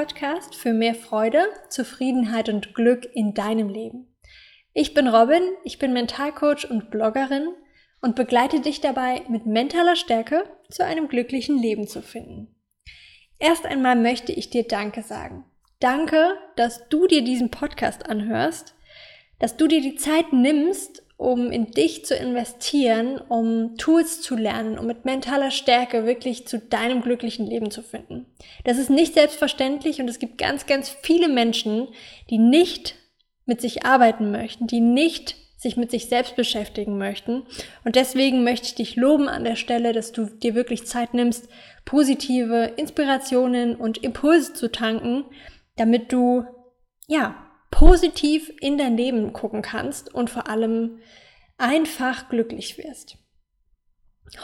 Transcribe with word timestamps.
Podcast 0.00 0.54
für 0.54 0.72
mehr 0.72 0.94
Freude, 0.94 1.44
Zufriedenheit 1.68 2.48
und 2.48 2.74
Glück 2.74 3.06
in 3.12 3.34
deinem 3.34 3.68
Leben. 3.68 4.06
Ich 4.72 4.94
bin 4.94 5.06
Robin, 5.06 5.42
ich 5.62 5.78
bin 5.78 5.92
Mentalcoach 5.92 6.70
und 6.70 6.90
Bloggerin 6.90 7.48
und 8.00 8.16
begleite 8.16 8.60
dich 8.60 8.80
dabei, 8.80 9.20
mit 9.28 9.44
mentaler 9.44 9.96
Stärke 9.96 10.44
zu 10.70 10.86
einem 10.86 11.08
glücklichen 11.08 11.58
Leben 11.60 11.86
zu 11.86 12.00
finden. 12.00 12.48
Erst 13.38 13.66
einmal 13.66 13.94
möchte 13.94 14.32
ich 14.32 14.48
dir 14.48 14.62
Danke 14.62 15.02
sagen. 15.02 15.44
Danke, 15.80 16.34
dass 16.56 16.88
du 16.88 17.06
dir 17.06 17.22
diesen 17.22 17.50
Podcast 17.50 18.08
anhörst, 18.08 18.74
dass 19.38 19.58
du 19.58 19.66
dir 19.66 19.82
die 19.82 19.96
Zeit 19.96 20.32
nimmst, 20.32 21.02
um 21.20 21.52
in 21.52 21.70
dich 21.70 22.06
zu 22.06 22.14
investieren, 22.14 23.20
um 23.20 23.76
Tools 23.76 24.22
zu 24.22 24.36
lernen, 24.36 24.78
um 24.78 24.86
mit 24.86 25.04
mentaler 25.04 25.50
Stärke 25.50 26.06
wirklich 26.06 26.46
zu 26.46 26.58
deinem 26.58 27.02
glücklichen 27.02 27.46
Leben 27.46 27.70
zu 27.70 27.82
finden. 27.82 28.24
Das 28.64 28.78
ist 28.78 28.88
nicht 28.88 29.12
selbstverständlich 29.12 30.00
und 30.00 30.08
es 30.08 30.18
gibt 30.18 30.38
ganz, 30.38 30.64
ganz 30.64 30.88
viele 30.88 31.28
Menschen, 31.28 31.88
die 32.30 32.38
nicht 32.38 32.94
mit 33.44 33.60
sich 33.60 33.84
arbeiten 33.84 34.30
möchten, 34.30 34.66
die 34.66 34.80
nicht 34.80 35.36
sich 35.58 35.76
mit 35.76 35.90
sich 35.90 36.08
selbst 36.08 36.36
beschäftigen 36.36 36.96
möchten. 36.96 37.42
Und 37.84 37.96
deswegen 37.96 38.42
möchte 38.42 38.68
ich 38.68 38.74
dich 38.76 38.96
loben 38.96 39.28
an 39.28 39.44
der 39.44 39.56
Stelle, 39.56 39.92
dass 39.92 40.12
du 40.12 40.24
dir 40.24 40.54
wirklich 40.54 40.86
Zeit 40.86 41.12
nimmst, 41.12 41.50
positive 41.84 42.72
Inspirationen 42.78 43.76
und 43.76 43.98
Impulse 43.98 44.54
zu 44.54 44.72
tanken, 44.72 45.26
damit 45.76 46.14
du, 46.14 46.46
ja, 47.08 47.49
positiv 47.70 48.50
in 48.60 48.78
dein 48.78 48.96
Leben 48.96 49.32
gucken 49.32 49.62
kannst 49.62 50.14
und 50.14 50.30
vor 50.30 50.48
allem 50.48 51.00
einfach 51.58 52.28
glücklich 52.28 52.78
wirst. 52.78 53.18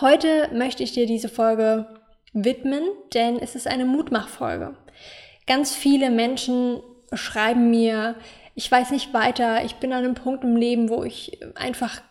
Heute 0.00 0.50
möchte 0.52 0.82
ich 0.82 0.92
dir 0.92 1.06
diese 1.06 1.28
Folge 1.28 1.86
widmen, 2.32 2.82
denn 3.14 3.38
es 3.38 3.54
ist 3.54 3.66
eine 3.66 3.84
Mutmachfolge. 3.84 4.76
Ganz 5.46 5.74
viele 5.74 6.10
Menschen 6.10 6.80
schreiben 7.12 7.70
mir, 7.70 8.16
ich 8.54 8.70
weiß 8.70 8.90
nicht 8.90 9.14
weiter, 9.14 9.64
ich 9.64 9.76
bin 9.76 9.92
an 9.92 10.04
einem 10.04 10.14
Punkt 10.14 10.44
im 10.44 10.56
Leben, 10.56 10.88
wo 10.88 11.04
ich 11.04 11.38
einfach 11.54 12.02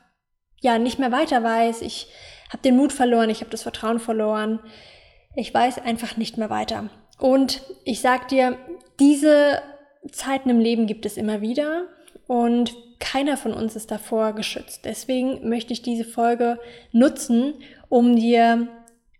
ja 0.61 0.79
nicht 0.79 0.99
mehr 0.99 1.11
weiter 1.11 1.43
weiß, 1.43 1.81
ich 1.81 2.07
habe 2.49 2.61
den 2.63 2.77
Mut 2.77 2.93
verloren, 2.93 3.29
ich 3.29 3.41
habe 3.41 3.51
das 3.51 3.63
Vertrauen 3.63 3.99
verloren, 3.99 4.59
ich 5.35 5.53
weiß 5.53 5.79
einfach 5.79 6.17
nicht 6.17 6.37
mehr 6.37 6.49
weiter. 6.49 6.89
Und 7.19 7.61
ich 7.83 8.01
sag 8.01 8.27
dir, 8.29 8.57
diese 8.99 9.61
Zeiten 10.11 10.49
im 10.49 10.59
Leben 10.59 10.87
gibt 10.87 11.05
es 11.05 11.17
immer 11.17 11.41
wieder 11.41 11.87
und 12.27 12.75
keiner 12.99 13.37
von 13.37 13.53
uns 13.53 13.75
ist 13.75 13.91
davor 13.91 14.33
geschützt. 14.33 14.85
Deswegen 14.85 15.47
möchte 15.47 15.73
ich 15.73 15.81
diese 15.81 16.05
Folge 16.05 16.59
nutzen, 16.91 17.55
um 17.89 18.15
dir 18.15 18.67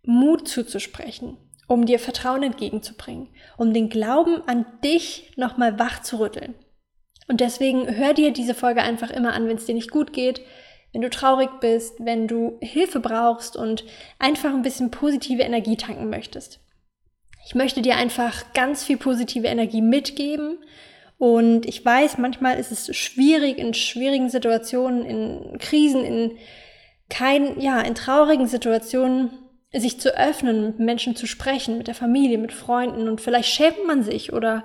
Mut 0.04 0.48
zuzusprechen, 0.48 1.38
um 1.68 1.86
dir 1.86 2.00
Vertrauen 2.00 2.44
entgegenzubringen, 2.44 3.30
um 3.58 3.74
den 3.74 3.90
Glauben 3.90 4.42
an 4.48 4.66
dich 4.84 5.34
nochmal 5.36 5.78
wach 5.80 6.02
zu 6.02 6.20
rütteln. 6.20 6.56
Und 7.28 7.42
deswegen 7.42 7.96
hör 7.96 8.14
dir 8.14 8.32
diese 8.32 8.54
Folge 8.54 8.82
einfach 8.82 9.10
immer 9.10 9.34
an, 9.34 9.48
wenn 9.48 9.58
es 9.58 9.66
dir 9.66 9.76
nicht 9.76 9.92
gut 9.92 10.14
geht, 10.14 10.42
wenn 10.94 11.02
du 11.02 11.10
traurig 11.10 11.50
bist, 11.60 11.96
wenn 12.00 12.28
du 12.28 12.58
Hilfe 12.62 13.00
brauchst 13.00 13.58
und 13.58 13.84
einfach 14.20 14.54
ein 14.54 14.62
bisschen 14.62 14.92
positive 14.92 15.42
Energie 15.42 15.76
tanken 15.76 16.10
möchtest. 16.10 16.65
Ich 17.46 17.54
möchte 17.54 17.82
dir 17.82 17.96
einfach 17.96 18.54
ganz 18.54 18.84
viel 18.84 18.98
positive 18.98 19.48
Energie 19.48 19.82
mitgeben. 19.82 20.58
Und 21.18 21.66
ich 21.66 21.86
weiß, 21.86 22.18
manchmal 22.18 22.60
ist 22.60 22.72
es 22.72 22.96
schwierig 22.96 23.58
in 23.58 23.74
schwierigen 23.74 24.30
Situationen, 24.30 25.06
in 25.06 25.58
Krisen, 25.60 26.04
in 26.04 26.38
kein, 27.10 27.60
ja, 27.62 27.80
in 27.82 27.96
traurigen 27.96 28.48
Situationen, 28.48 29.30
sich 29.72 30.00
zu 30.00 30.18
öffnen, 30.18 30.66
mit 30.66 30.80
Menschen 30.80 31.16
zu 31.16 31.28
sprechen, 31.28 31.78
mit 31.78 31.88
der 31.88 31.96
Familie, 31.96 32.38
mit 32.38 32.52
Freunden. 32.52 33.08
Und 33.08 33.22
vielleicht 33.22 33.50
schämt 33.50 33.86
man 33.86 34.04
sich 34.04 34.34
oder 34.34 34.64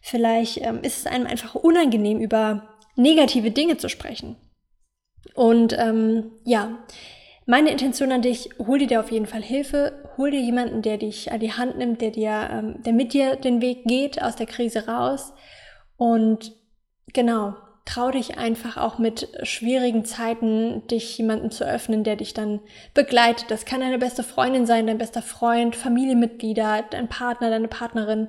vielleicht 0.00 0.58
ähm, 0.58 0.80
ist 0.82 0.98
es 0.98 1.06
einem 1.06 1.26
einfach 1.26 1.54
unangenehm, 1.54 2.20
über 2.20 2.68
negative 2.96 3.50
Dinge 3.50 3.76
zu 3.76 3.88
sprechen. 3.88 4.36
Und 5.34 5.76
ähm, 5.78 6.32
ja, 6.44 6.78
meine 7.46 7.70
Intention 7.70 8.12
an 8.12 8.22
dich, 8.22 8.50
hol 8.58 8.78
dir 8.78 9.00
auf 9.00 9.10
jeden 9.10 9.26
Fall 9.26 9.42
Hilfe, 9.42 9.92
hol 10.20 10.30
dir 10.30 10.40
jemanden, 10.40 10.82
der 10.82 10.98
dich 10.98 11.32
an 11.32 11.40
die 11.40 11.54
Hand 11.54 11.78
nimmt, 11.78 12.02
der 12.02 12.10
dir, 12.10 12.48
ähm, 12.52 12.82
der 12.84 12.92
mit 12.92 13.14
dir 13.14 13.36
den 13.36 13.62
Weg 13.62 13.84
geht 13.84 14.22
aus 14.22 14.36
der 14.36 14.46
Krise 14.46 14.86
raus. 14.86 15.32
Und 15.96 16.52
genau, 17.14 17.54
trau 17.86 18.10
dich 18.10 18.36
einfach 18.36 18.76
auch 18.76 18.98
mit 18.98 19.28
schwierigen 19.44 20.04
Zeiten, 20.04 20.86
dich 20.88 21.16
jemandem 21.16 21.50
zu 21.50 21.64
öffnen, 21.64 22.04
der 22.04 22.16
dich 22.16 22.34
dann 22.34 22.60
begleitet. 22.92 23.50
Das 23.50 23.64
kann 23.64 23.80
deine 23.80 23.98
beste 23.98 24.22
Freundin 24.22 24.66
sein, 24.66 24.86
dein 24.86 24.98
bester 24.98 25.22
Freund, 25.22 25.74
Familienmitglieder, 25.74 26.84
dein 26.90 27.08
Partner, 27.08 27.48
deine 27.48 27.68
Partnerin. 27.68 28.28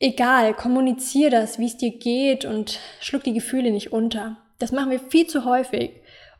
Egal, 0.00 0.54
kommunizier 0.54 1.30
das, 1.30 1.60
wie 1.60 1.66
es 1.66 1.76
dir 1.76 1.96
geht 1.96 2.44
und 2.44 2.80
schluck 3.00 3.22
die 3.22 3.32
Gefühle 3.32 3.70
nicht 3.70 3.92
unter. 3.92 4.38
Das 4.58 4.72
machen 4.72 4.90
wir 4.90 4.98
viel 4.98 5.28
zu 5.28 5.44
häufig. 5.44 5.92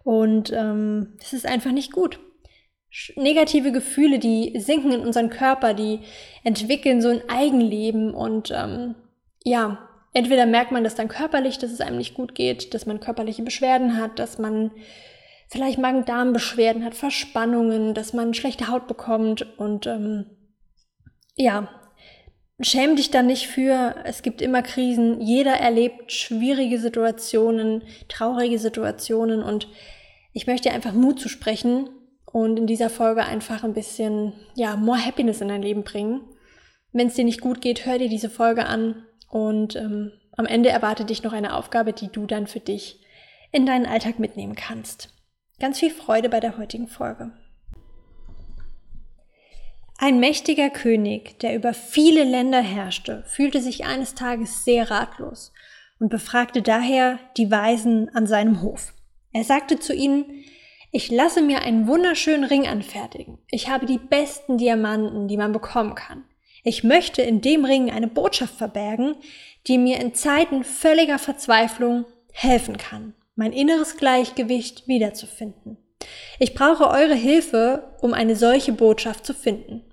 Und 0.02 0.52
ähm, 0.52 1.14
das 1.20 1.32
ist 1.32 1.46
einfach 1.46 1.72
nicht 1.72 1.92
gut. 1.92 2.18
Negative 3.16 3.72
Gefühle, 3.72 4.18
die 4.18 4.58
sinken 4.58 4.92
in 4.92 5.00
unseren 5.00 5.30
Körper, 5.30 5.74
die 5.74 6.00
entwickeln 6.44 7.02
so 7.02 7.08
ein 7.08 7.22
Eigenleben 7.28 8.14
und 8.14 8.50
ähm, 8.54 8.94
ja, 9.44 9.78
entweder 10.14 10.46
merkt 10.46 10.72
man 10.72 10.82
das 10.82 10.94
dann 10.94 11.08
körperlich, 11.08 11.58
dass 11.58 11.70
es 11.70 11.80
einem 11.80 11.98
nicht 11.98 12.14
gut 12.14 12.34
geht, 12.34 12.74
dass 12.74 12.86
man 12.86 13.00
körperliche 13.00 13.42
Beschwerden 13.42 14.00
hat, 14.00 14.18
dass 14.18 14.38
man 14.38 14.70
vielleicht 15.48 15.78
Magen-Darm-Beschwerden 15.78 16.84
hat, 16.84 16.94
Verspannungen, 16.94 17.94
dass 17.94 18.12
man 18.12 18.34
schlechte 18.34 18.68
Haut 18.68 18.88
bekommt 18.88 19.58
und 19.58 19.86
ähm, 19.86 20.26
ja, 21.36 21.68
schäm 22.60 22.96
dich 22.96 23.10
da 23.10 23.22
nicht 23.22 23.46
für, 23.46 23.94
es 24.04 24.22
gibt 24.22 24.40
immer 24.40 24.62
Krisen, 24.62 25.20
jeder 25.20 25.52
erlebt 25.52 26.12
schwierige 26.12 26.78
Situationen, 26.78 27.82
traurige 28.08 28.58
Situationen 28.58 29.42
und 29.42 29.68
ich 30.32 30.46
möchte 30.46 30.70
einfach 30.70 30.92
Mut 30.92 31.20
zu 31.20 31.28
sprechen 31.28 31.90
und 32.32 32.58
in 32.58 32.66
dieser 32.66 32.90
Folge 32.90 33.24
einfach 33.24 33.64
ein 33.64 33.72
bisschen, 33.72 34.32
ja, 34.54 34.76
more 34.76 35.04
happiness 35.04 35.40
in 35.40 35.48
dein 35.48 35.62
Leben 35.62 35.84
bringen. 35.84 36.22
Wenn 36.92 37.08
es 37.08 37.14
dir 37.14 37.24
nicht 37.24 37.40
gut 37.40 37.60
geht, 37.60 37.86
hör 37.86 37.98
dir 37.98 38.08
diese 38.08 38.30
Folge 38.30 38.66
an 38.66 39.06
und 39.30 39.76
ähm, 39.76 40.12
am 40.36 40.46
Ende 40.46 40.68
erwartet 40.68 41.10
dich 41.10 41.22
noch 41.22 41.32
eine 41.32 41.54
Aufgabe, 41.54 41.92
die 41.92 42.08
du 42.08 42.26
dann 42.26 42.46
für 42.46 42.60
dich 42.60 43.00
in 43.52 43.66
deinen 43.66 43.86
Alltag 43.86 44.18
mitnehmen 44.18 44.54
kannst. 44.54 45.10
Ganz 45.58 45.78
viel 45.78 45.90
Freude 45.90 46.28
bei 46.28 46.40
der 46.40 46.58
heutigen 46.58 46.88
Folge. 46.88 47.32
Ein 49.98 50.20
mächtiger 50.20 50.68
König, 50.68 51.38
der 51.38 51.54
über 51.54 51.72
viele 51.72 52.24
Länder 52.24 52.60
herrschte, 52.60 53.24
fühlte 53.26 53.62
sich 53.62 53.86
eines 53.86 54.14
Tages 54.14 54.64
sehr 54.64 54.90
ratlos 54.90 55.52
und 55.98 56.10
befragte 56.10 56.60
daher 56.60 57.18
die 57.38 57.50
Weisen 57.50 58.10
an 58.14 58.26
seinem 58.26 58.60
Hof. 58.60 58.92
Er 59.32 59.44
sagte 59.44 59.78
zu 59.78 59.94
ihnen, 59.94 60.26
ich 60.96 61.10
lasse 61.10 61.42
mir 61.42 61.60
einen 61.60 61.86
wunderschönen 61.86 62.44
Ring 62.44 62.66
anfertigen. 62.66 63.36
Ich 63.50 63.68
habe 63.68 63.84
die 63.84 63.98
besten 63.98 64.56
Diamanten, 64.56 65.28
die 65.28 65.36
man 65.36 65.52
bekommen 65.52 65.94
kann. 65.94 66.24
Ich 66.64 66.84
möchte 66.84 67.20
in 67.20 67.42
dem 67.42 67.66
Ring 67.66 67.90
eine 67.90 68.08
Botschaft 68.08 68.54
verbergen, 68.54 69.14
die 69.66 69.76
mir 69.76 70.00
in 70.00 70.14
Zeiten 70.14 70.64
völliger 70.64 71.18
Verzweiflung 71.18 72.06
helfen 72.32 72.78
kann, 72.78 73.12
mein 73.34 73.52
inneres 73.52 73.98
Gleichgewicht 73.98 74.88
wiederzufinden. 74.88 75.76
Ich 76.38 76.54
brauche 76.54 76.88
eure 76.88 77.14
Hilfe, 77.14 77.94
um 78.00 78.14
eine 78.14 78.34
solche 78.34 78.72
Botschaft 78.72 79.26
zu 79.26 79.34
finden. 79.34 79.84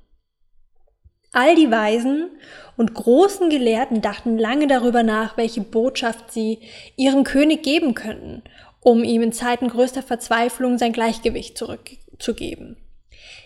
All 1.33 1.55
die 1.55 1.69
Weisen 1.69 2.29
und 2.77 2.93
großen 2.93 3.49
Gelehrten 3.49 3.99
dachten 3.99 4.37
lange 4.37 4.67
darüber 4.67 5.03
nach, 5.03 5.35
welche 5.35 5.61
Botschaft 5.61 6.31
sie 6.31 6.59
ihrem 6.95 7.25
König 7.25 7.61
geben 7.61 7.93
könnten 7.93 8.41
um 8.83 9.03
ihm 9.03 9.21
in 9.21 9.31
Zeiten 9.31 9.67
größter 9.67 10.03
Verzweiflung 10.03 10.77
sein 10.77 10.93
Gleichgewicht 10.93 11.57
zurückzugeben. 11.57 12.77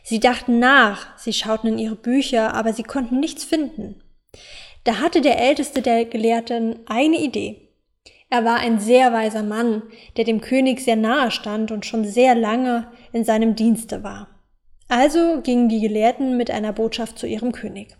Sie 0.03 0.19
dachten 0.19 0.59
nach, 0.59 1.17
sie 1.17 1.33
schauten 1.33 1.69
in 1.69 1.77
ihre 1.77 1.95
Bücher, 1.95 2.53
aber 2.53 2.73
sie 2.73 2.83
konnten 2.83 3.19
nichts 3.19 3.43
finden. 3.43 4.01
Da 4.83 4.99
hatte 4.99 5.21
der 5.21 5.39
älteste 5.39 5.81
der 5.81 6.05
Gelehrten 6.05 6.79
eine 6.85 7.17
Idee. 7.17 7.67
Er 8.29 8.43
war 8.43 8.57
ein 8.57 8.79
sehr 8.79 9.13
weiser 9.13 9.43
Mann, 9.43 9.83
der 10.17 10.25
dem 10.25 10.41
König 10.41 10.81
sehr 10.81 10.95
nahe 10.95 11.31
stand 11.31 11.71
und 11.71 11.85
schon 11.85 12.05
sehr 12.05 12.35
lange 12.35 12.91
in 13.13 13.23
seinem 13.23 13.55
Dienste 13.55 14.03
war. 14.03 14.29
Also 14.89 15.41
gingen 15.41 15.69
die 15.69 15.81
Gelehrten 15.81 16.37
mit 16.37 16.49
einer 16.49 16.73
Botschaft 16.73 17.19
zu 17.19 17.27
ihrem 17.27 17.51
König. 17.51 17.95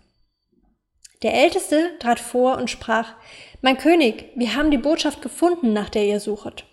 Der 1.22 1.34
Älteste 1.34 1.90
trat 1.98 2.20
vor 2.20 2.56
und 2.56 2.70
sprach, 2.70 3.14
Mein 3.60 3.76
König, 3.76 4.30
wir 4.34 4.54
haben 4.54 4.70
die 4.70 4.78
Botschaft 4.78 5.20
gefunden, 5.20 5.72
nach 5.72 5.88
der 5.88 6.06
ihr 6.06 6.20
suchet. 6.20 6.64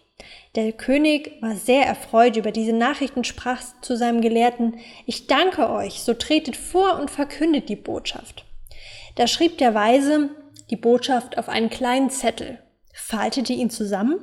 Der 0.55 0.71
König 0.71 1.33
war 1.41 1.55
sehr 1.55 1.85
erfreut 1.85 2.37
über 2.37 2.51
diese 2.51 2.71
Nachrichten, 2.71 3.25
sprach 3.25 3.61
zu 3.81 3.97
seinem 3.97 4.21
Gelehrten, 4.21 4.77
ich 5.05 5.27
danke 5.27 5.69
euch, 5.69 6.01
so 6.01 6.13
tretet 6.13 6.55
vor 6.55 6.97
und 6.97 7.11
verkündet 7.11 7.67
die 7.67 7.75
Botschaft. 7.75 8.45
Da 9.15 9.27
schrieb 9.27 9.57
der 9.57 9.73
Weise 9.73 10.29
die 10.69 10.77
Botschaft 10.77 11.37
auf 11.37 11.49
einen 11.49 11.69
kleinen 11.69 12.09
Zettel, 12.09 12.59
faltete 12.93 13.51
ihn 13.51 13.69
zusammen 13.69 14.19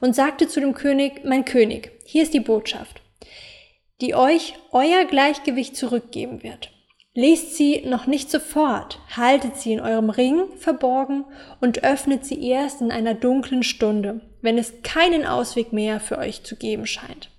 und 0.00 0.16
sagte 0.16 0.48
zu 0.48 0.58
dem 0.58 0.74
König, 0.74 1.24
mein 1.24 1.44
König, 1.44 1.92
hier 2.04 2.24
ist 2.24 2.34
die 2.34 2.40
Botschaft, 2.40 3.00
die 4.00 4.16
euch 4.16 4.54
euer 4.72 5.04
Gleichgewicht 5.04 5.76
zurückgeben 5.76 6.42
wird. 6.42 6.72
Lest 7.20 7.56
sie 7.56 7.82
noch 7.84 8.06
nicht 8.06 8.30
sofort, 8.30 9.00
haltet 9.16 9.56
sie 9.56 9.72
in 9.72 9.80
eurem 9.80 10.08
Ring 10.08 10.44
verborgen 10.56 11.24
und 11.60 11.82
öffnet 11.82 12.24
sie 12.24 12.48
erst 12.48 12.80
in 12.80 12.92
einer 12.92 13.14
dunklen 13.14 13.64
Stunde, 13.64 14.20
wenn 14.40 14.56
es 14.56 14.82
keinen 14.84 15.26
Ausweg 15.26 15.72
mehr 15.72 15.98
für 15.98 16.16
euch 16.18 16.44
zu 16.44 16.54
geben 16.54 16.86
scheint. 16.86 17.30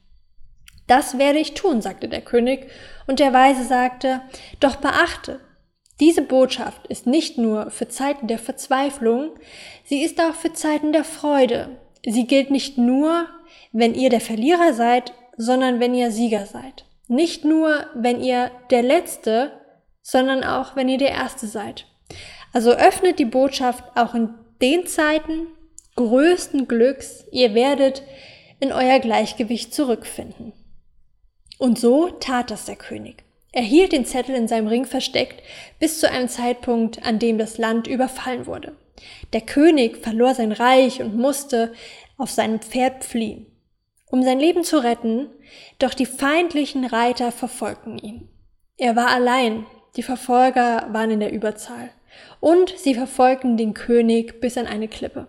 Das 0.87 1.17
werde 1.17 1.39
ich 1.39 1.53
tun, 1.53 1.81
sagte 1.81 2.09
der 2.09 2.19
König, 2.19 2.67
und 3.07 3.19
der 3.19 3.31
Weise 3.31 3.63
sagte, 3.63 4.19
doch 4.59 4.75
beachte, 4.75 5.39
diese 6.01 6.23
Botschaft 6.23 6.85
ist 6.87 7.07
nicht 7.07 7.37
nur 7.37 7.71
für 7.71 7.87
Zeiten 7.87 8.27
der 8.27 8.37
Verzweiflung, 8.37 9.29
sie 9.85 10.03
ist 10.03 10.19
auch 10.19 10.35
für 10.35 10.51
Zeiten 10.51 10.91
der 10.91 11.05
Freude. 11.05 11.77
Sie 12.05 12.27
gilt 12.27 12.51
nicht 12.51 12.77
nur, 12.77 13.27
wenn 13.71 13.95
ihr 13.95 14.09
der 14.09 14.19
Verlierer 14.19 14.73
seid, 14.73 15.13
sondern 15.37 15.79
wenn 15.79 15.95
ihr 15.95 16.11
Sieger 16.11 16.45
seid. 16.47 16.83
Nicht 17.07 17.45
nur, 17.45 17.85
wenn 17.95 18.21
ihr 18.21 18.51
der 18.71 18.83
Letzte, 18.83 19.53
sondern 20.11 20.43
auch, 20.43 20.75
wenn 20.75 20.89
ihr 20.89 20.97
der 20.97 21.11
Erste 21.11 21.47
seid. 21.47 21.85
Also 22.51 22.71
öffnet 22.71 23.19
die 23.19 23.25
Botschaft 23.25 23.83
auch 23.95 24.15
in 24.15 24.33
den 24.61 24.87
Zeiten 24.87 25.47
größten 25.95 26.67
Glücks, 26.67 27.25
ihr 27.31 27.53
werdet 27.53 28.03
in 28.59 28.71
euer 28.71 28.99
Gleichgewicht 28.99 29.73
zurückfinden. 29.73 30.53
Und 31.57 31.77
so 31.77 32.09
tat 32.09 32.51
das 32.51 32.65
der 32.65 32.75
König. 32.75 33.23
Er 33.51 33.61
hielt 33.61 33.91
den 33.91 34.05
Zettel 34.05 34.35
in 34.35 34.47
seinem 34.47 34.67
Ring 34.67 34.85
versteckt 34.85 35.43
bis 35.79 35.99
zu 35.99 36.09
einem 36.09 36.27
Zeitpunkt, 36.27 37.05
an 37.05 37.19
dem 37.19 37.37
das 37.37 37.57
Land 37.57 37.87
überfallen 37.87 38.47
wurde. 38.47 38.75
Der 39.33 39.41
König 39.41 39.97
verlor 39.97 40.33
sein 40.33 40.51
Reich 40.51 41.01
und 41.01 41.17
musste 41.17 41.73
auf 42.17 42.31
seinem 42.31 42.59
Pferd 42.59 43.03
fliehen, 43.03 43.45
um 44.07 44.23
sein 44.23 44.39
Leben 44.39 44.63
zu 44.63 44.81
retten, 44.83 45.29
doch 45.77 45.93
die 45.93 46.05
feindlichen 46.05 46.85
Reiter 46.85 47.31
verfolgten 47.31 47.97
ihn. 47.97 48.29
Er 48.77 48.95
war 48.95 49.07
allein, 49.07 49.65
die 49.99 50.03
Verfolger 50.03 50.87
waren 50.93 51.11
in 51.11 51.19
der 51.19 51.33
Überzahl, 51.33 51.89
und 52.39 52.73
sie 52.77 52.95
verfolgten 52.95 53.57
den 53.57 53.73
König 53.73 54.39
bis 54.39 54.57
an 54.57 54.65
eine 54.65 54.87
Klippe. 54.87 55.27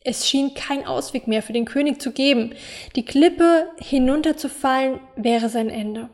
Es 0.00 0.28
schien 0.28 0.52
kein 0.52 0.84
Ausweg 0.86 1.28
mehr 1.28 1.42
für 1.42 1.54
den 1.54 1.64
König 1.64 2.02
zu 2.02 2.12
geben. 2.12 2.52
Die 2.94 3.06
Klippe 3.06 3.68
hinunterzufallen 3.78 5.00
wäre 5.16 5.48
sein 5.48 5.70
Ende. 5.70 6.10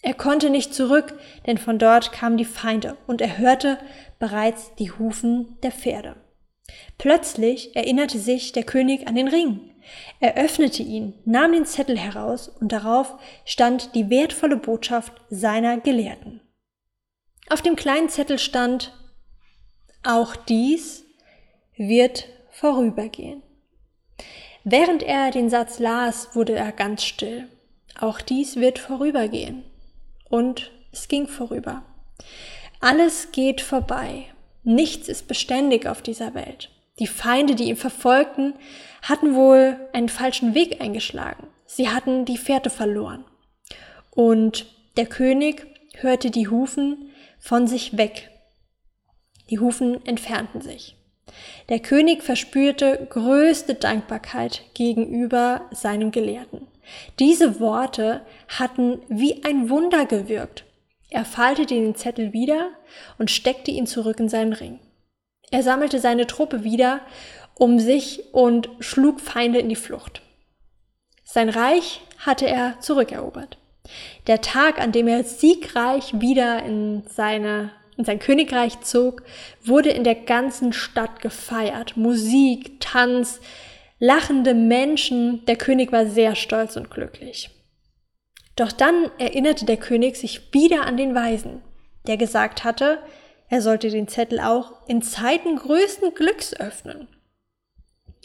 Er 0.00 0.14
konnte 0.14 0.48
nicht 0.48 0.74
zurück, 0.74 1.18
denn 1.48 1.58
von 1.58 1.80
dort 1.80 2.12
kamen 2.12 2.36
die 2.36 2.44
Feinde 2.44 2.96
und 3.08 3.20
er 3.20 3.36
hörte 3.36 3.78
bereits 4.20 4.72
die 4.76 4.92
Hufen 4.92 5.58
der 5.64 5.72
Pferde. 5.72 6.14
Plötzlich 6.98 7.74
erinnerte 7.74 8.20
sich 8.20 8.52
der 8.52 8.62
König 8.62 9.08
an 9.08 9.16
den 9.16 9.26
Ring. 9.26 9.58
Er 10.20 10.36
öffnete 10.36 10.84
ihn, 10.84 11.14
nahm 11.24 11.50
den 11.50 11.66
Zettel 11.66 11.98
heraus 11.98 12.46
und 12.46 12.70
darauf 12.70 13.16
stand 13.44 13.96
die 13.96 14.08
wertvolle 14.08 14.56
Botschaft 14.56 15.14
seiner 15.30 15.78
Gelehrten. 15.78 16.40
Auf 17.48 17.62
dem 17.62 17.76
kleinen 17.76 18.08
Zettel 18.08 18.38
stand, 18.38 18.92
auch 20.02 20.36
dies 20.36 21.04
wird 21.76 22.28
vorübergehen. 22.50 23.42
Während 24.64 25.02
er 25.02 25.30
den 25.30 25.50
Satz 25.50 25.78
las, 25.78 26.34
wurde 26.34 26.54
er 26.54 26.72
ganz 26.72 27.04
still. 27.04 27.48
Auch 28.00 28.20
dies 28.20 28.56
wird 28.56 28.78
vorübergehen 28.78 29.64
und 30.28 30.72
es 30.92 31.08
ging 31.08 31.28
vorüber. 31.28 31.82
Alles 32.80 33.30
geht 33.32 33.60
vorbei. 33.60 34.26
Nichts 34.62 35.08
ist 35.08 35.28
beständig 35.28 35.86
auf 35.86 36.02
dieser 36.02 36.34
Welt. 36.34 36.70
Die 36.98 37.06
Feinde, 37.06 37.54
die 37.54 37.64
ihn 37.64 37.76
verfolgten, 37.76 38.54
hatten 39.02 39.34
wohl 39.34 39.76
einen 39.92 40.08
falschen 40.08 40.54
Weg 40.54 40.80
eingeschlagen. 40.80 41.48
Sie 41.66 41.88
hatten 41.88 42.24
die 42.24 42.38
Fährte 42.38 42.70
verloren. 42.70 43.24
Und 44.10 44.66
der 44.96 45.06
König 45.06 45.66
hörte 45.96 46.30
die 46.30 46.48
Hufen 46.48 47.10
von 47.44 47.66
sich 47.66 47.98
weg. 47.98 48.30
Die 49.50 49.58
Hufen 49.58 50.04
entfernten 50.06 50.62
sich. 50.62 50.96
Der 51.68 51.78
König 51.78 52.22
verspürte 52.22 53.06
größte 53.10 53.74
Dankbarkeit 53.74 54.62
gegenüber 54.72 55.68
seinem 55.70 56.10
Gelehrten. 56.10 56.66
Diese 57.18 57.60
Worte 57.60 58.22
hatten 58.48 59.02
wie 59.08 59.44
ein 59.44 59.68
Wunder 59.68 60.06
gewirkt. 60.06 60.64
Er 61.10 61.26
faltete 61.26 61.74
den 61.74 61.94
Zettel 61.94 62.32
wieder 62.32 62.70
und 63.18 63.30
steckte 63.30 63.70
ihn 63.70 63.86
zurück 63.86 64.20
in 64.20 64.30
seinen 64.30 64.54
Ring. 64.54 64.80
Er 65.50 65.62
sammelte 65.62 66.00
seine 66.00 66.26
Truppe 66.26 66.64
wieder 66.64 67.02
um 67.56 67.78
sich 67.78 68.32
und 68.32 68.70
schlug 68.80 69.20
Feinde 69.20 69.58
in 69.58 69.68
die 69.68 69.76
Flucht. 69.76 70.22
Sein 71.24 71.50
Reich 71.50 72.00
hatte 72.18 72.46
er 72.46 72.80
zurückerobert. 72.80 73.58
Der 74.26 74.40
Tag, 74.40 74.80
an 74.80 74.92
dem 74.92 75.08
er 75.08 75.24
siegreich 75.24 76.20
wieder 76.20 76.62
in, 76.64 77.02
seine, 77.08 77.70
in 77.96 78.04
sein 78.04 78.18
Königreich 78.18 78.80
zog, 78.80 79.22
wurde 79.62 79.90
in 79.90 80.04
der 80.04 80.14
ganzen 80.14 80.72
Stadt 80.72 81.20
gefeiert. 81.20 81.96
Musik, 81.96 82.80
Tanz, 82.80 83.40
lachende 83.98 84.54
Menschen, 84.54 85.44
der 85.46 85.56
König 85.56 85.92
war 85.92 86.06
sehr 86.06 86.34
stolz 86.34 86.76
und 86.76 86.90
glücklich. 86.90 87.50
Doch 88.56 88.72
dann 88.72 89.10
erinnerte 89.18 89.66
der 89.66 89.76
König 89.76 90.16
sich 90.16 90.52
wieder 90.52 90.86
an 90.86 90.96
den 90.96 91.14
Weisen, 91.14 91.62
der 92.06 92.16
gesagt 92.16 92.64
hatte, 92.64 92.98
er 93.48 93.60
sollte 93.60 93.90
den 93.90 94.08
Zettel 94.08 94.40
auch 94.40 94.72
in 94.88 95.02
Zeiten 95.02 95.56
größten 95.56 96.14
Glücks 96.14 96.54
öffnen. 96.54 97.08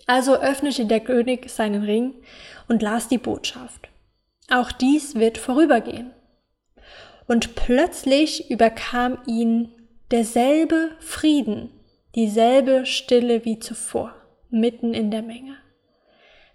Also 0.07 0.35
öffnete 0.35 0.85
der 0.85 1.01
König 1.01 1.49
seinen 1.49 1.83
Ring 1.83 2.15
und 2.67 2.81
las 2.81 3.07
die 3.07 3.17
Botschaft. 3.17 3.89
Auch 4.49 4.71
dies 4.71 5.15
wird 5.15 5.37
vorübergehen. 5.37 6.11
Und 7.27 7.55
plötzlich 7.55 8.49
überkam 8.49 9.19
ihn 9.27 9.71
derselbe 10.11 10.91
Frieden, 10.99 11.69
dieselbe 12.15 12.85
Stille 12.85 13.45
wie 13.45 13.59
zuvor 13.59 14.15
mitten 14.49 14.93
in 14.93 15.11
der 15.11 15.21
Menge. 15.21 15.57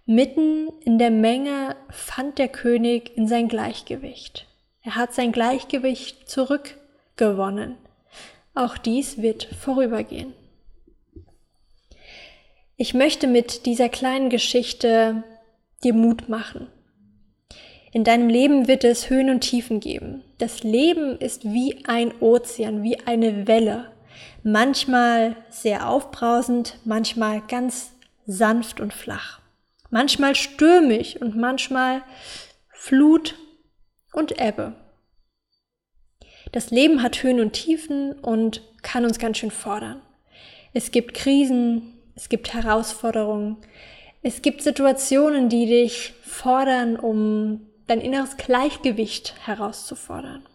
Mitten 0.06 0.69
in 0.85 0.99
der 0.99 1.11
Menge 1.11 1.76
fand 1.91 2.38
der 2.38 2.49
König 2.49 3.17
in 3.17 3.29
sein 3.29 3.49
Gleichgewicht. 3.49 4.47
Er 4.82 4.97
hat 4.97 5.14
sein 5.14 5.32
Gleichgewicht 5.32 6.29
zurückgewonnen. 6.29 7.76
Auch 8.54 8.76
dies 8.76 9.23
wird 9.23 9.45
vorübergehen. 9.45 10.35
Ich 12.76 12.92
möchte 12.92 13.26
mit 13.26 13.66
dieser 13.66 13.88
kleinen 13.88 14.28
Geschichte 14.28 15.23
dir 15.85 15.95
Mut 15.95 16.28
machen. 16.28 16.68
In 17.94 18.02
deinem 18.02 18.28
Leben 18.28 18.66
wird 18.66 18.82
es 18.82 19.08
Höhen 19.08 19.30
und 19.30 19.42
Tiefen 19.42 19.78
geben. 19.78 20.24
Das 20.38 20.64
Leben 20.64 21.16
ist 21.16 21.44
wie 21.44 21.84
ein 21.86 22.12
Ozean, 22.20 22.82
wie 22.82 22.98
eine 23.06 23.46
Welle 23.46 23.92
manchmal 24.42 25.36
sehr 25.48 25.88
aufbrausend, 25.88 26.76
manchmal 26.84 27.40
ganz 27.46 27.92
sanft 28.26 28.80
und 28.80 28.92
flach, 28.92 29.40
manchmal 29.90 30.34
stürmisch 30.34 31.16
und 31.16 31.36
manchmal 31.36 32.02
Flut 32.68 33.36
und 34.12 34.40
Ebbe. 34.40 34.74
Das 36.50 36.70
Leben 36.70 37.00
hat 37.00 37.22
Höhen 37.22 37.38
und 37.38 37.52
Tiefen 37.52 38.12
und 38.12 38.62
kann 38.82 39.04
uns 39.04 39.20
ganz 39.20 39.38
schön 39.38 39.52
fordern. 39.52 40.02
Es 40.72 40.90
gibt 40.90 41.14
Krisen, 41.14 41.94
es 42.16 42.28
gibt 42.28 42.54
Herausforderungen, 42.54 43.56
es 44.20 44.42
gibt 44.42 44.62
Situationen, 44.62 45.48
die 45.48 45.66
dich 45.66 46.12
fordern, 46.22 46.96
um 46.96 47.68
dein 47.87 48.00
inneres 48.00 48.37
Gleichgewicht 48.37 49.35
herauszufordern. 49.47 50.47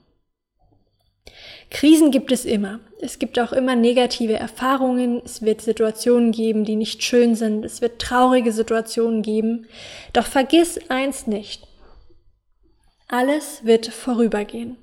Krisen 1.70 2.10
gibt 2.12 2.32
es 2.32 2.46
immer. 2.46 2.80
Es 3.00 3.20
gibt 3.20 3.40
auch 3.40 3.54
immer 3.54 3.76
negative 3.76 4.34
Erfahrungen. 4.34 5.22
Es 5.24 5.42
wird 5.42 5.62
Situationen 5.62 6.32
geben, 6.32 6.66
die 6.66 6.76
nicht 6.76 7.04
schön 7.04 7.36
sind. 7.36 7.64
Es 7.64 7.82
wird 7.82 8.02
traurige 8.02 8.52
Situationen 8.52 9.22
geben. 9.22 9.68
Doch 10.14 10.26
vergiss 10.26 10.80
eins 10.90 11.28
nicht. 11.28 11.68
Alles 13.08 13.66
wird 13.66 13.88
vorübergehen. 13.88 14.78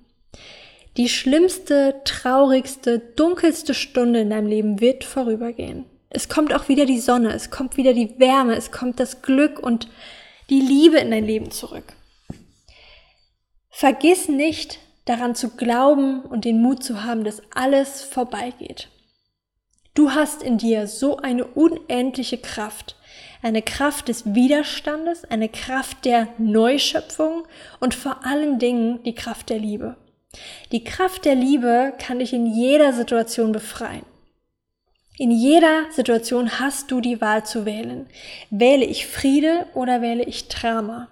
Die 0.96 1.08
schlimmste, 1.08 2.00
traurigste, 2.04 2.98
dunkelste 2.98 3.74
Stunde 3.74 4.20
in 4.20 4.30
deinem 4.30 4.46
Leben 4.46 4.80
wird 4.80 5.04
vorübergehen. 5.04 5.84
Es 6.08 6.28
kommt 6.28 6.54
auch 6.54 6.68
wieder 6.68 6.86
die 6.86 7.00
Sonne, 7.00 7.34
es 7.34 7.50
kommt 7.50 7.76
wieder 7.76 7.92
die 7.92 8.18
Wärme, 8.18 8.56
es 8.56 8.70
kommt 8.70 9.00
das 9.00 9.20
Glück 9.20 9.58
und 9.58 9.88
die 10.48 10.60
Liebe 10.60 10.96
in 10.98 11.10
dein 11.10 11.26
Leben 11.26 11.50
zurück. 11.50 11.95
Vergiss 13.78 14.30
nicht, 14.30 14.78
daran 15.04 15.34
zu 15.34 15.50
glauben 15.50 16.22
und 16.22 16.46
den 16.46 16.62
Mut 16.62 16.82
zu 16.82 17.04
haben, 17.04 17.24
dass 17.24 17.42
alles 17.54 18.02
vorbeigeht. 18.02 18.88
Du 19.92 20.12
hast 20.12 20.42
in 20.42 20.56
dir 20.56 20.86
so 20.86 21.18
eine 21.18 21.44
unendliche 21.44 22.38
Kraft, 22.38 22.96
eine 23.42 23.60
Kraft 23.60 24.08
des 24.08 24.34
Widerstandes, 24.34 25.26
eine 25.26 25.50
Kraft 25.50 26.06
der 26.06 26.28
Neuschöpfung 26.38 27.46
und 27.78 27.94
vor 27.94 28.24
allen 28.24 28.58
Dingen 28.58 29.02
die 29.02 29.14
Kraft 29.14 29.50
der 29.50 29.58
Liebe. 29.58 29.98
Die 30.72 30.82
Kraft 30.82 31.26
der 31.26 31.34
Liebe 31.34 31.92
kann 31.98 32.20
dich 32.20 32.32
in 32.32 32.46
jeder 32.46 32.94
Situation 32.94 33.52
befreien. 33.52 34.06
In 35.18 35.30
jeder 35.30 35.84
Situation 35.90 36.60
hast 36.60 36.90
du 36.90 37.02
die 37.02 37.20
Wahl 37.20 37.44
zu 37.44 37.66
wählen. 37.66 38.06
Wähle 38.48 38.86
ich 38.86 39.06
Friede 39.06 39.66
oder 39.74 40.00
wähle 40.00 40.24
ich 40.24 40.48
Drama? 40.48 41.08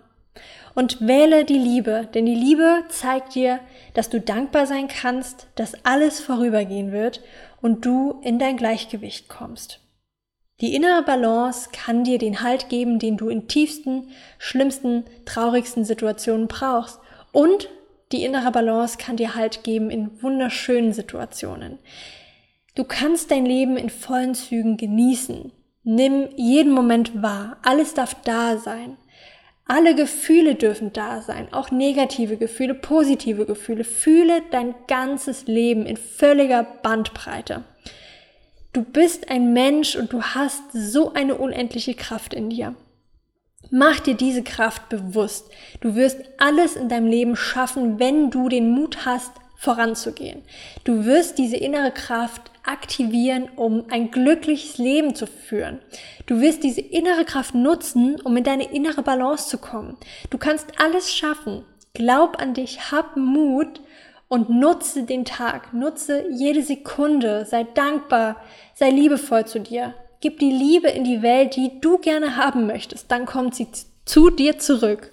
Und 0.75 1.07
wähle 1.07 1.45
die 1.45 1.59
Liebe, 1.59 2.09
denn 2.15 2.27
die 2.27 2.35
Liebe 2.35 2.85
zeigt 2.89 3.35
dir, 3.35 3.61
dass 3.95 4.11
du 4.11 4.21
dankbar 4.21 4.67
sein 4.67 4.89
kannst, 4.89 5.47
dass 5.55 5.85
alles 5.85 6.21
vorübergehen 6.21 6.93
wird 6.93 7.23
und 7.61 7.85
du 7.85 8.21
in 8.23 8.39
dein 8.39 8.57
Gleichgewicht 8.57 9.29
kommst. 9.29 9.81
Die 10.61 10.75
innere 10.75 11.03
Balance 11.03 11.71
kann 11.73 12.05
dir 12.05 12.19
den 12.19 12.43
Halt 12.43 12.69
geben, 12.69 12.99
den 12.99 13.17
du 13.17 13.29
in 13.29 13.49
tiefsten, 13.49 14.11
schlimmsten, 14.39 15.05
traurigsten 15.25 15.85
Situationen 15.85 16.47
brauchst. 16.47 17.01
Und 17.33 17.69
die 18.13 18.25
innere 18.25 18.53
Balance 18.53 18.97
kann 18.99 19.17
dir 19.17 19.35
Halt 19.35 19.65
geben 19.65 19.91
in 19.91 20.23
wunderschönen 20.23 20.93
Situationen. 20.93 21.79
Du 22.77 22.85
kannst 22.85 23.31
dein 23.31 23.47
Leben 23.47 23.77
in 23.77 23.91
vollen 23.91 24.35
Zügen 24.35 24.77
genießen. 24.77 25.53
Nimm 25.83 26.29
jeden 26.37 26.73
Moment 26.73 27.23
wahr. 27.23 27.59
Alles 27.63 27.95
darf 27.95 28.15
da 28.23 28.57
sein. 28.57 28.97
Alle 29.67 29.95
Gefühle 29.95 30.57
dürfen 30.57 30.93
da 30.93 31.23
sein, 31.23 31.53
auch 31.53 31.71
negative 31.71 32.37
Gefühle, 32.37 32.75
positive 32.75 33.47
Gefühle. 33.47 33.85
Fühle 33.85 34.43
dein 34.51 34.75
ganzes 34.87 35.47
Leben 35.47 35.87
in 35.87 35.97
völliger 35.97 36.63
Bandbreite. 36.63 37.65
Du 38.75 38.83
bist 38.83 39.31
ein 39.31 39.53
Mensch 39.53 39.97
und 39.97 40.13
du 40.13 40.21
hast 40.21 40.63
so 40.73 41.15
eine 41.15 41.37
unendliche 41.37 41.95
Kraft 41.95 42.35
in 42.35 42.51
dir. 42.51 42.75
Mach 43.71 44.01
dir 44.01 44.15
diese 44.15 44.43
Kraft 44.43 44.89
bewusst. 44.91 45.51
Du 45.81 45.95
wirst 45.95 46.19
alles 46.39 46.77
in 46.77 46.89
deinem 46.89 47.07
Leben 47.07 47.35
schaffen, 47.35 47.99
wenn 47.99 48.31
du 48.31 48.49
den 48.49 48.71
Mut 48.71 49.07
hast, 49.07 49.33
voranzugehen. 49.57 50.43
Du 50.85 51.07
wirst 51.07 51.39
diese 51.39 51.57
innere 51.57 51.91
Kraft 51.91 52.51
aktivieren, 52.65 53.49
um 53.57 53.85
ein 53.91 54.11
glückliches 54.11 54.79
Leben 54.79 55.15
zu 55.15 55.27
führen. 55.27 55.81
Du 56.27 56.41
wirst 56.41 56.63
diese 56.63 56.81
innere 56.81 57.25
Kraft 57.25 57.55
nutzen, 57.55 58.21
um 58.23 58.37
in 58.37 58.45
deine 58.45 58.73
innere 58.73 59.03
Balance 59.03 59.49
zu 59.49 59.59
kommen. 59.59 59.97
Du 60.31 60.39
kannst 60.39 60.67
alles 60.79 61.15
schaffen. 61.15 61.65
Glaub 61.93 62.41
an 62.41 62.55
dich, 62.55 62.91
hab 62.91 63.17
Mut 63.17 63.81
und 64.29 64.51
nutze 64.51 65.05
den 65.05 65.25
Tag, 65.25 65.73
nutze 65.73 66.25
jede 66.31 66.63
Sekunde, 66.63 67.45
sei 67.45 67.65
dankbar, 67.65 68.37
sei 68.75 68.91
liebevoll 68.91 69.47
zu 69.47 69.61
dir. 69.61 69.95
Gib 70.21 70.39
die 70.39 70.51
Liebe 70.51 70.89
in 70.89 71.05
die 71.05 71.23
Welt, 71.23 71.55
die 71.55 71.81
du 71.81 71.99
gerne 71.99 72.37
haben 72.37 72.67
möchtest, 72.67 73.11
dann 73.11 73.27
kommt 73.27 73.55
sie 73.55 73.69
zu 74.05 74.31
dir 74.31 74.59
zurück. 74.59 75.13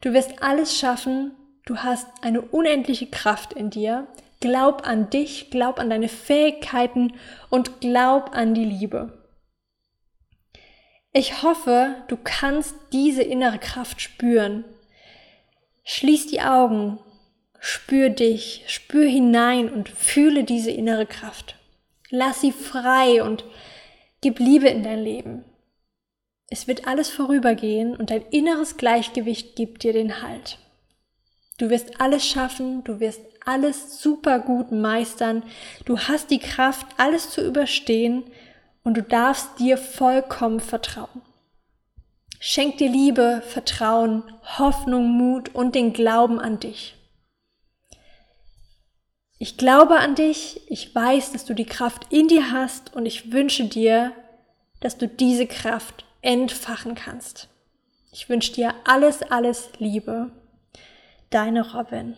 Du 0.00 0.12
wirst 0.12 0.42
alles 0.42 0.78
schaffen, 0.78 1.32
du 1.64 1.78
hast 1.78 2.06
eine 2.22 2.42
unendliche 2.42 3.06
Kraft 3.06 3.52
in 3.54 3.70
dir. 3.70 4.06
Glaub 4.46 4.86
an 4.86 5.10
dich, 5.10 5.50
glaub 5.50 5.80
an 5.80 5.90
deine 5.90 6.08
Fähigkeiten 6.08 7.14
und 7.50 7.80
glaub 7.80 8.32
an 8.32 8.54
die 8.54 8.64
Liebe. 8.64 9.26
Ich 11.12 11.42
hoffe, 11.42 11.96
du 12.06 12.16
kannst 12.16 12.76
diese 12.92 13.24
innere 13.24 13.58
Kraft 13.58 14.00
spüren. 14.00 14.64
Schließ 15.82 16.28
die 16.28 16.42
Augen, 16.42 17.00
Spür 17.68 18.10
dich, 18.10 18.62
spür 18.68 19.08
hinein 19.08 19.68
und 19.68 19.88
fühle 19.88 20.44
diese 20.44 20.70
innere 20.70 21.04
Kraft. 21.04 21.56
Lass 22.10 22.40
sie 22.40 22.52
frei 22.52 23.24
und 23.24 23.44
gib 24.20 24.38
Liebe 24.38 24.68
in 24.68 24.84
dein 24.84 25.02
Leben. 25.02 25.44
Es 26.48 26.68
wird 26.68 26.86
alles 26.86 27.10
vorübergehen 27.10 27.96
und 27.96 28.10
dein 28.10 28.22
inneres 28.30 28.76
Gleichgewicht 28.76 29.56
gibt 29.56 29.82
dir 29.82 29.92
den 29.92 30.22
Halt. 30.22 30.58
Du 31.58 31.68
wirst 31.68 32.00
alles 32.00 32.24
schaffen, 32.24 32.84
du 32.84 33.00
wirst 33.00 33.20
alles 33.46 34.02
super 34.02 34.40
gut 34.40 34.72
meistern, 34.72 35.42
du 35.84 35.98
hast 35.98 36.30
die 36.30 36.40
Kraft, 36.40 36.86
alles 36.98 37.30
zu 37.30 37.46
überstehen 37.46 38.24
und 38.84 38.96
du 38.96 39.02
darfst 39.02 39.58
dir 39.58 39.78
vollkommen 39.78 40.60
vertrauen. 40.60 41.22
Schenk 42.38 42.78
dir 42.78 42.90
Liebe, 42.90 43.42
Vertrauen, 43.46 44.22
Hoffnung, 44.58 45.08
Mut 45.08 45.54
und 45.54 45.74
den 45.74 45.92
Glauben 45.92 46.38
an 46.38 46.60
dich. 46.60 46.94
Ich 49.38 49.56
glaube 49.56 49.98
an 49.98 50.14
dich, 50.14 50.60
ich 50.70 50.94
weiß, 50.94 51.32
dass 51.32 51.44
du 51.44 51.54
die 51.54 51.66
Kraft 51.66 52.12
in 52.12 52.28
dir 52.28 52.50
hast 52.52 52.94
und 52.94 53.06
ich 53.06 53.32
wünsche 53.32 53.64
dir, 53.64 54.12
dass 54.80 54.98
du 54.98 55.08
diese 55.08 55.46
Kraft 55.46 56.04
entfachen 56.20 56.94
kannst. 56.94 57.48
Ich 58.12 58.28
wünsche 58.28 58.52
dir 58.52 58.74
alles, 58.84 59.22
alles 59.22 59.70
Liebe. 59.78 60.30
Deine 61.30 61.74
Robin. 61.74 62.16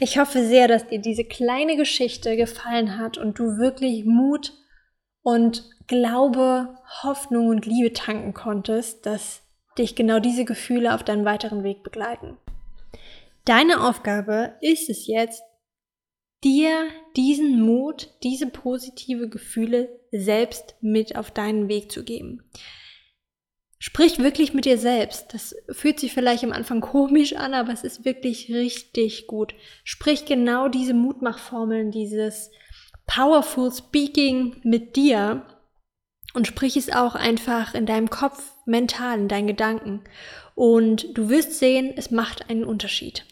Ich 0.00 0.18
hoffe 0.18 0.44
sehr, 0.46 0.68
dass 0.68 0.86
dir 0.86 1.00
diese 1.00 1.24
kleine 1.24 1.76
Geschichte 1.76 2.36
gefallen 2.36 2.98
hat 2.98 3.18
und 3.18 3.38
du 3.38 3.58
wirklich 3.58 4.04
Mut 4.04 4.52
und 5.22 5.64
Glaube, 5.88 6.78
Hoffnung 7.02 7.48
und 7.48 7.66
Liebe 7.66 7.92
tanken 7.92 8.32
konntest, 8.32 9.06
dass 9.06 9.42
dich 9.76 9.96
genau 9.96 10.20
diese 10.20 10.44
Gefühle 10.44 10.94
auf 10.94 11.02
deinem 11.02 11.24
weiteren 11.24 11.64
Weg 11.64 11.82
begleiten. 11.82 12.36
Deine 13.44 13.88
Aufgabe 13.88 14.54
ist 14.60 14.88
es 14.88 15.06
jetzt, 15.06 15.42
dir 16.44 16.88
diesen 17.16 17.60
Mut, 17.60 18.10
diese 18.22 18.46
positive 18.46 19.28
Gefühle 19.28 19.88
selbst 20.12 20.76
mit 20.80 21.16
auf 21.16 21.30
deinen 21.30 21.68
Weg 21.68 21.90
zu 21.90 22.04
geben. 22.04 22.44
Sprich 23.80 24.18
wirklich 24.18 24.54
mit 24.54 24.64
dir 24.64 24.76
selbst. 24.76 25.32
Das 25.32 25.54
fühlt 25.70 26.00
sich 26.00 26.12
vielleicht 26.12 26.42
am 26.42 26.52
Anfang 26.52 26.80
komisch 26.80 27.34
an, 27.34 27.54
aber 27.54 27.72
es 27.72 27.84
ist 27.84 28.04
wirklich 28.04 28.52
richtig 28.52 29.26
gut. 29.28 29.54
Sprich 29.84 30.24
genau 30.24 30.68
diese 30.68 30.94
Mutmachformeln, 30.94 31.92
dieses 31.92 32.50
Powerful 33.06 33.72
Speaking 33.72 34.60
mit 34.64 34.96
dir 34.96 35.46
und 36.34 36.46
sprich 36.46 36.76
es 36.76 36.92
auch 36.92 37.14
einfach 37.14 37.74
in 37.74 37.86
deinem 37.86 38.10
Kopf, 38.10 38.52
mental, 38.66 39.18
in 39.18 39.28
deinen 39.28 39.46
Gedanken. 39.46 40.02
Und 40.54 41.16
du 41.16 41.28
wirst 41.28 41.58
sehen, 41.58 41.92
es 41.96 42.10
macht 42.10 42.50
einen 42.50 42.64
Unterschied. 42.64 43.24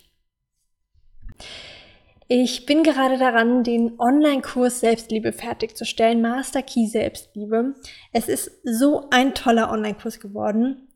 Ich 2.28 2.66
bin 2.66 2.82
gerade 2.82 3.18
daran, 3.18 3.62
den 3.62 4.00
Online-Kurs 4.00 4.80
Selbstliebe 4.80 5.32
fertigzustellen, 5.32 6.20
Master 6.20 6.60
Key 6.60 6.86
Selbstliebe. 6.86 7.74
Es 8.12 8.28
ist 8.28 8.50
so 8.64 9.08
ein 9.10 9.32
toller 9.34 9.70
Online-Kurs 9.70 10.18
geworden. 10.18 10.88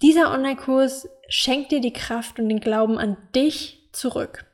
Dieser 0.00 0.32
Online-Kurs 0.32 1.06
schenkt 1.28 1.70
dir 1.70 1.82
die 1.82 1.92
Kraft 1.92 2.38
und 2.38 2.48
den 2.48 2.60
Glauben 2.60 2.96
an 2.96 3.18
dich 3.34 3.90
zurück. 3.92 4.46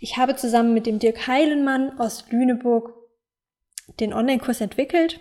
Ich 0.00 0.16
habe 0.16 0.34
zusammen 0.34 0.74
mit 0.74 0.86
dem 0.86 0.98
Dirk 0.98 1.28
Heilenmann 1.28 2.00
aus 2.00 2.24
Lüneburg 2.30 2.92
den 4.00 4.12
Online-Kurs 4.12 4.60
entwickelt. 4.60 5.20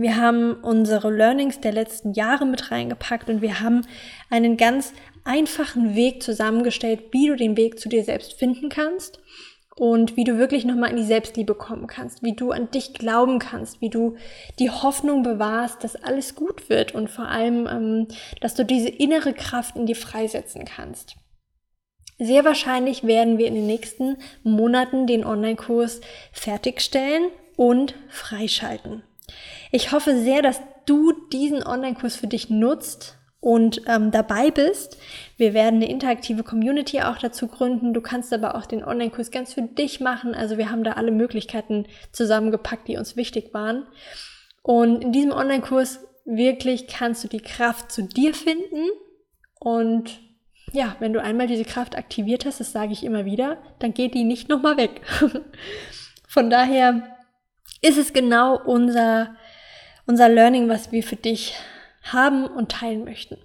Wir 0.00 0.16
haben 0.16 0.54
unsere 0.54 1.10
Learnings 1.10 1.60
der 1.60 1.72
letzten 1.72 2.14
Jahre 2.14 2.46
mit 2.46 2.70
reingepackt 2.70 3.28
und 3.28 3.42
wir 3.42 3.60
haben 3.60 3.82
einen 4.30 4.56
ganz 4.56 4.94
einfachen 5.24 5.94
Weg 5.94 6.22
zusammengestellt, 6.22 7.02
wie 7.10 7.26
du 7.26 7.36
den 7.36 7.54
Weg 7.58 7.78
zu 7.78 7.90
dir 7.90 8.02
selbst 8.02 8.32
finden 8.32 8.70
kannst 8.70 9.20
und 9.76 10.16
wie 10.16 10.24
du 10.24 10.38
wirklich 10.38 10.64
nochmal 10.64 10.88
in 10.88 10.96
die 10.96 11.04
Selbstliebe 11.04 11.54
kommen 11.54 11.86
kannst, 11.86 12.22
wie 12.22 12.32
du 12.32 12.50
an 12.50 12.70
dich 12.70 12.94
glauben 12.94 13.38
kannst, 13.38 13.82
wie 13.82 13.90
du 13.90 14.16
die 14.58 14.70
Hoffnung 14.70 15.22
bewahrst, 15.22 15.84
dass 15.84 15.96
alles 15.96 16.34
gut 16.34 16.70
wird 16.70 16.94
und 16.94 17.10
vor 17.10 17.28
allem, 17.28 17.66
ähm, 17.66 18.08
dass 18.40 18.54
du 18.54 18.64
diese 18.64 18.88
innere 18.88 19.34
Kraft 19.34 19.76
in 19.76 19.84
dir 19.84 19.96
freisetzen 19.96 20.64
kannst. 20.64 21.16
Sehr 22.18 22.46
wahrscheinlich 22.46 23.04
werden 23.04 23.36
wir 23.36 23.48
in 23.48 23.54
den 23.54 23.66
nächsten 23.66 24.16
Monaten 24.44 25.06
den 25.06 25.26
Online-Kurs 25.26 26.00
fertigstellen 26.32 27.24
und 27.58 27.94
freischalten. 28.08 29.02
Ich 29.70 29.92
hoffe 29.92 30.16
sehr, 30.16 30.42
dass 30.42 30.60
du 30.86 31.12
diesen 31.32 31.64
Online-Kurs 31.64 32.16
für 32.16 32.26
dich 32.26 32.50
nutzt 32.50 33.18
und 33.40 33.82
ähm, 33.86 34.10
dabei 34.10 34.50
bist. 34.50 34.98
Wir 35.36 35.54
werden 35.54 35.76
eine 35.76 35.88
interaktive 35.88 36.42
Community 36.42 37.00
auch 37.00 37.18
dazu 37.18 37.48
gründen. 37.48 37.94
Du 37.94 38.00
kannst 38.00 38.32
aber 38.32 38.54
auch 38.54 38.66
den 38.66 38.84
Online-Kurs 38.84 39.30
ganz 39.30 39.54
für 39.54 39.62
dich 39.62 40.00
machen. 40.00 40.34
Also 40.34 40.58
wir 40.58 40.70
haben 40.70 40.84
da 40.84 40.92
alle 40.92 41.10
Möglichkeiten 41.10 41.86
zusammengepackt, 42.12 42.88
die 42.88 42.98
uns 42.98 43.16
wichtig 43.16 43.54
waren. 43.54 43.86
Und 44.62 45.02
in 45.02 45.12
diesem 45.12 45.32
Online-Kurs 45.32 46.00
wirklich 46.24 46.86
kannst 46.86 47.24
du 47.24 47.28
die 47.28 47.40
Kraft 47.40 47.90
zu 47.90 48.02
dir 48.02 48.34
finden. 48.34 48.88
Und 49.58 50.20
ja, 50.72 50.96
wenn 51.00 51.12
du 51.12 51.22
einmal 51.22 51.46
diese 51.46 51.64
Kraft 51.64 51.96
aktiviert 51.96 52.44
hast, 52.44 52.60
das 52.60 52.72
sage 52.72 52.92
ich 52.92 53.04
immer 53.04 53.24
wieder, 53.24 53.58
dann 53.78 53.94
geht 53.94 54.14
die 54.14 54.24
nicht 54.24 54.48
nochmal 54.48 54.76
weg. 54.76 55.00
Von 56.28 56.50
daher 56.50 57.16
ist 57.82 57.98
es 57.98 58.12
genau 58.12 58.60
unser, 58.62 59.34
unser 60.10 60.28
Learning, 60.28 60.68
was 60.68 60.90
wir 60.90 61.04
für 61.04 61.14
dich 61.14 61.54
haben 62.02 62.44
und 62.44 62.72
teilen 62.72 63.04
möchten. 63.04 63.36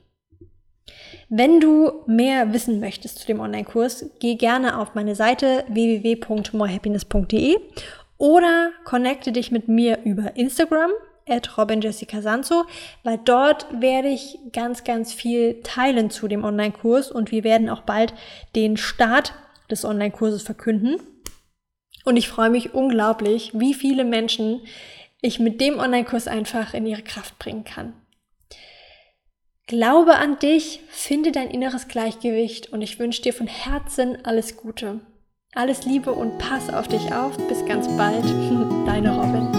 Wenn 1.30 1.60
du 1.60 2.02
mehr 2.08 2.54
wissen 2.54 2.80
möchtest 2.80 3.20
zu 3.20 3.28
dem 3.28 3.40
Online-Kurs, 3.40 4.08
geh 4.20 4.34
gerne 4.34 4.80
auf 4.80 4.96
meine 4.96 5.14
Seite 5.14 5.64
www.morehappiness.de 5.68 7.58
oder 8.18 8.72
connecte 8.84 9.32
dich 9.32 9.52
mit 9.52 9.68
mir 9.68 10.00
über 10.06 10.36
Instagram 10.38 10.90
at 11.30 11.56
Robin 11.56 11.82
Jessica 11.82 12.24
Sanzo, 12.24 12.66
weil 13.04 13.20
dort 13.24 13.68
werde 13.80 14.08
ich 14.08 14.40
ganz, 14.52 14.84
ganz 14.84 15.14
viel 15.14 15.62
teilen 15.62 16.10
zu 16.10 16.28
dem 16.28 16.44
Online-Kurs 16.44 17.12
und 17.12 17.30
wir 17.30 17.44
werden 17.44 17.70
auch 17.70 17.82
bald 17.82 18.16
den 18.56 18.76
Start 18.76 19.34
des 19.70 19.86
Online-Kurses 19.86 20.42
verkünden. 20.42 21.00
Und 22.06 22.18
ich 22.18 22.28
freue 22.28 22.50
mich 22.50 22.74
unglaublich, 22.74 23.52
wie 23.54 23.76
viele 23.76 24.04
Menschen 24.04 24.62
ich 25.22 25.40
mit 25.40 25.62
dem 25.62 25.80
Online-Kurs 25.80 26.28
einfach 26.28 26.74
in 26.74 26.86
ihre 26.86 27.02
Kraft 27.02 27.40
bringen 27.40 27.64
kann. 27.64 27.94
Glaube 29.68 30.16
an 30.18 30.38
dich, 30.38 30.82
finde 30.90 31.32
dein 31.32 31.50
inneres 31.50 31.88
Gleichgewicht 31.88 32.72
und 32.72 32.82
ich 32.82 33.00
wünsche 33.00 33.24
dir 33.24 33.34
von 33.34 33.48
Herzen 33.48 34.24
alles 34.24 34.58
Gute. 34.58 35.00
Alles 35.56 35.86
Liebe 35.86 36.12
und 36.12 36.38
pass 36.38 36.70
auf 36.70 36.88
dich 36.88 37.14
auf. 37.14 37.36
Bis 37.48 37.66
ganz 37.66 37.88
bald, 37.98 38.26
deine 38.86 39.16
Robin. 39.16 39.55